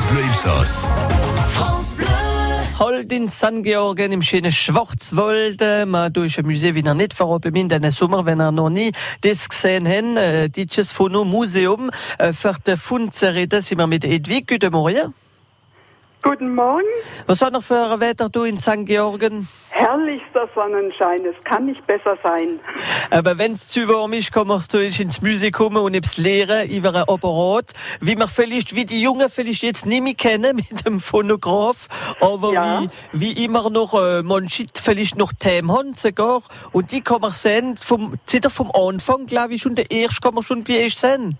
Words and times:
France 0.00 0.14
Bleu 0.14 0.22
Elsass. 0.22 0.88
France 1.50 1.96
Bleu. 1.96 2.06
Halt 2.78 3.12
in 3.12 3.28
St. 3.28 3.62
Georgen 3.62 4.12
im 4.12 4.22
schönen 4.22 4.50
Schwarzwald. 4.50 5.60
äh, 5.60 5.84
Ma 5.84 6.08
durch 6.08 6.38
ein 6.38 6.46
Museum, 6.46 6.74
wie 6.74 6.82
er 6.82 6.94
nicht 6.94 7.12
verraten 7.12 7.52
bin, 7.52 7.68
den 7.68 7.90
Sommer, 7.90 8.24
wenn 8.24 8.40
er 8.40 8.50
noch 8.50 8.70
nie 8.70 8.92
das 9.20 9.46
gesehen 9.46 9.86
haben, 9.86 10.16
äh, 10.16 10.48
dieses 10.48 10.90
Fono 10.90 11.26
Museum, 11.26 11.90
äh, 12.16 12.32
für 12.32 12.54
den 12.66 12.78
Fund 12.78 13.12
zu 13.12 13.34
reden, 13.34 13.60
sind 13.60 13.76
wir 13.76 13.86
mit 13.86 14.06
Edwig. 14.06 14.48
Guten 14.48 14.72
Morgen. 14.72 15.12
Guten 16.22 16.54
Morgen. 16.54 16.84
Was 17.26 17.40
war 17.40 17.50
noch 17.50 17.62
für 17.62 17.92
ein 17.92 18.00
Wetter 18.00 18.28
du 18.28 18.44
in 18.44 18.58
St. 18.58 18.84
Georgen? 18.84 19.48
Herrlichster 19.70 20.48
Sonnenschein. 20.54 21.24
Es 21.24 21.42
kann 21.44 21.64
nicht 21.64 21.84
besser 21.86 22.18
sein. 22.22 22.60
Aber 23.10 23.38
wenn's 23.38 23.68
zu 23.68 23.88
warm 23.88 24.12
ist, 24.12 24.30
kann 24.30 24.46
man 24.46 24.60
so 24.60 24.78
ins 24.78 25.22
Museum 25.22 25.52
kommen 25.52 25.78
und 25.78 25.94
etwas 25.94 26.18
lernen 26.18 26.68
über 26.68 26.90
ein 26.90 27.04
Apparat, 27.08 27.72
wie 28.00 28.16
man 28.16 28.28
vielleicht, 28.28 28.76
wie 28.76 28.84
die 28.84 29.00
Jungen 29.00 29.30
vielleicht 29.30 29.62
jetzt 29.62 29.86
nicht 29.86 30.02
mehr 30.02 30.12
kennen 30.12 30.56
mit 30.56 30.84
dem 30.84 31.00
Phonograph, 31.00 31.88
aber 32.20 32.52
Ja. 32.52 32.82
wie, 33.12 33.34
wie 33.34 33.44
immer 33.44 33.70
noch, 33.70 33.94
äh, 33.94 34.22
manche 34.22 34.66
vielleicht 34.74 35.16
noch 35.16 35.32
Themen 35.32 35.72
haben 35.72 35.94
sogar, 35.94 36.42
und 36.72 36.92
die 36.92 37.00
kann 37.00 37.22
man 37.22 37.30
sehen, 37.30 37.78
vom, 37.78 38.18
zitter 38.26 38.50
vom 38.50 38.70
Anfang, 38.72 39.24
glaube 39.24 39.54
ich, 39.54 39.62
schon 39.62 39.74
der 39.74 39.90
erste 39.90 40.20
kann 40.20 40.34
man 40.34 40.42
schon 40.42 40.64
gleich 40.64 40.96
sehen. 40.96 41.38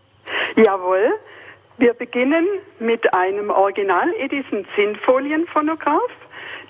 Jawohl. 0.57 1.13
Wir 1.81 1.95
beginnen 1.95 2.47
mit 2.79 3.15
einem 3.15 3.49
Original 3.49 4.13
Edison 4.19 4.67
Zinnfolienphonograph 4.75 6.13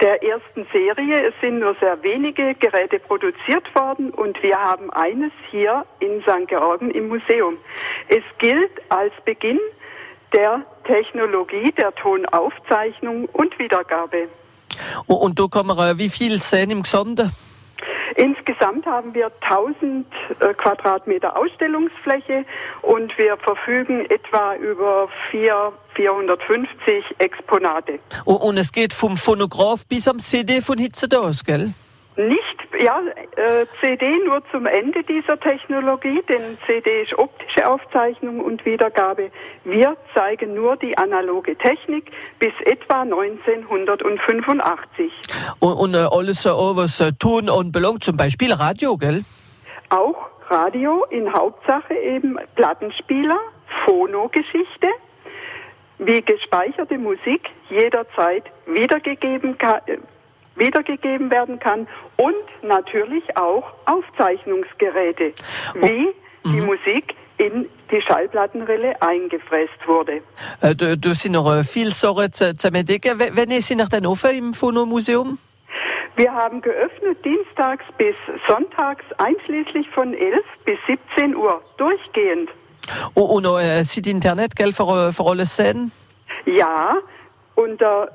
der 0.00 0.23
ersten 0.23 0.64
Serie. 0.73 1.27
Es 1.27 1.34
sind 1.41 1.59
nur 1.59 1.74
sehr 1.80 2.00
wenige 2.05 2.55
Geräte 2.55 3.00
produziert 3.00 3.74
worden 3.74 4.12
und 4.12 4.41
wir 4.41 4.56
haben 4.56 4.88
eines 4.92 5.33
hier 5.50 5.84
in 5.98 6.23
St. 6.23 6.46
Georgen 6.46 6.92
im 6.92 7.09
Museum. 7.09 7.56
Es 8.06 8.23
gilt 8.38 8.70
als 8.88 9.12
Beginn 9.24 9.59
der 10.33 10.64
Technologie 10.84 11.72
der 11.72 11.92
Tonaufzeichnung 11.97 13.24
und 13.33 13.58
Wiedergabe. 13.58 14.28
Und, 15.06 15.41
man, 15.67 15.77
äh, 15.77 15.98
wie 15.98 16.08
viel 16.08 16.41
sehen 16.41 16.70
im 16.70 16.84
Gesamten? 16.84 17.33
Insgesamt 18.16 18.86
haben 18.86 19.14
wir 19.14 19.30
1000 19.41 20.06
äh, 20.41 20.55
Quadratmeter 20.55 21.36
Ausstellungsfläche 21.36 22.44
und 22.83 23.17
wir 23.19 23.36
verfügen 23.36 24.05
etwa 24.11 24.55
über 24.56 25.08
4, 25.30 25.72
450 25.94 27.05
Exponate. 27.19 27.98
Und, 28.25 28.36
und 28.36 28.56
es 28.56 28.72
geht 28.72 28.92
vom 28.92 29.17
Phonograph 29.17 29.86
bis 29.89 30.08
am 30.08 30.19
CD 30.19 30.61
von 30.61 30.78
Hitzedos, 30.78 31.44
gell? 31.44 31.72
Nicht, 32.17 32.50
ja, 32.83 33.00
äh, 33.36 33.67
CD 33.81 34.19
nur 34.25 34.42
zum 34.50 34.67
Ende 34.67 35.03
dieser 35.03 35.39
Technologie, 35.39 36.23
denn 36.28 36.56
CD 36.67 37.03
ist 37.03 37.19
optische 37.19 37.69
Aufzeichnung 37.69 38.41
und 38.41 38.64
Wiedergabe. 38.64 39.31
Wir 39.64 39.97
zeigen 40.14 40.55
nur 40.55 40.77
die 40.77 40.97
analoge 40.97 41.56
Technik 41.56 42.11
bis 42.39 42.53
etwa 42.64 43.03
1985. 43.03 45.12
Und, 45.61 45.75
und 45.75 45.95
äh, 45.95 46.06
alles, 46.11 46.47
äh, 46.47 46.51
was 46.51 47.01
äh, 47.01 47.12
Ton 47.19 47.51
anbelangt, 47.51 48.03
zum 48.03 48.17
Beispiel 48.17 48.53
Radio, 48.53 48.97
gell? 48.97 49.25
Auch 49.91 50.31
Radio, 50.48 51.05
in 51.11 51.33
Hauptsache 51.33 51.95
eben 51.95 52.39
Plattenspieler, 52.56 53.39
Phonogeschichte, 53.84 54.89
wie 55.98 56.23
gespeicherte 56.23 56.98
Musik 56.98 57.51
jederzeit 57.69 58.45
wiedergegeben, 58.67 59.56
wiedergegeben 60.56 61.31
werden 61.31 61.59
kann 61.59 61.87
und 62.17 62.34
natürlich 62.62 63.25
auch 63.37 63.65
Aufzeichnungsgeräte, 63.87 65.33
wie 65.75 66.09
die 66.45 66.61
Musik 66.61 67.15
in 67.39 67.67
die 67.91 68.03
Schallplattenrille 68.03 69.01
eingefräst 69.01 69.87
wurde. 69.87 70.20
Äh, 70.61 70.75
du, 70.75 70.97
du 70.98 71.15
sind 71.15 71.33
noch 71.33 71.51
äh, 71.51 71.65
viel 71.65 71.91
Sachen 71.91 72.33
zu, 72.33 72.55
zu 72.55 72.69
entdecken. 72.69 73.19
W- 73.19 73.31
Wenn 73.33 73.51
ist 73.51 73.69
sie 73.69 73.77
nach 73.77 73.89
dann 73.89 74.05
offen 74.07 74.31
im 74.37 74.53
Phonomuseum? 74.53 75.39
Wir 76.17 76.33
haben 76.34 76.61
geöffnet 76.61 77.24
dienstags 77.24 77.85
bis 77.97 78.14
sonntags 78.47 79.05
einschließlich 79.19 79.89
von 79.91 80.13
11 80.13 80.45
bis 80.67 80.79
17 80.86 81.35
Uhr 81.35 81.63
durchgehend. 81.79 82.51
Und, 83.14 83.24
und 83.24 83.42
noch 83.45 83.58
äh, 83.58 83.83
Site 83.85 84.11
Internet, 84.11 84.55
gell, 84.55 84.73
für, 84.74 85.08
äh, 85.08 85.13
für 85.13 85.24
alles 85.24 85.57
sehen? 85.57 85.92
Ja, 86.45 86.97
unter 87.55 88.11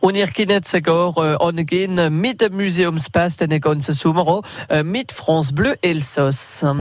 Und 0.00 0.16
ihr 0.16 0.26
könnt 0.26 0.50
jetzt 0.50 0.70
sogar 0.70 1.14
äh, 1.16 1.36
angehen 1.42 2.20
mit 2.20 2.40
dem 2.40 2.56
Museumspass 2.56 3.36
den 3.36 3.60
ganzen 3.60 3.94
Sommer, 3.94 4.42
äh, 4.68 4.82
mit 4.82 5.12
France 5.12 5.54
Bleu 5.54 5.74
Elsass. 5.82 6.66